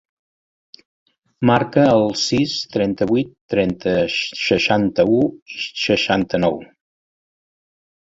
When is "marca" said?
1.49-1.83